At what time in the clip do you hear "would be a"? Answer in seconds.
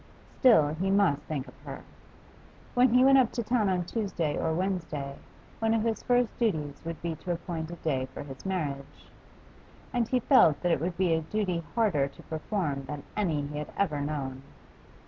10.81-11.21